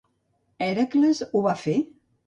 [0.69, 1.81] Hèracles ho va fer?